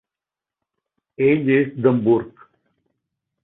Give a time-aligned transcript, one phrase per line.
[1.27, 2.45] Ell és d'Hamburg.